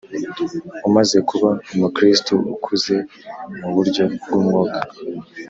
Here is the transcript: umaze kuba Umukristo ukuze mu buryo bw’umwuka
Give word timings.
umaze 0.87 1.17
kuba 1.29 1.49
Umukristo 1.73 2.33
ukuze 2.53 2.95
mu 3.59 3.69
buryo 3.75 4.03
bw’umwuka 4.13 4.79